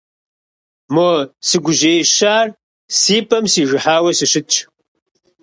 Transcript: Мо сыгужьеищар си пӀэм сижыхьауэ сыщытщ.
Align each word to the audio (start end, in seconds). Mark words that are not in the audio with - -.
Мо 0.93 1.09
сыгужьеищар 1.47 2.47
си 2.97 3.17
пӀэм 3.27 3.45
сижыхьауэ 3.53 4.11
сыщытщ. 4.17 4.55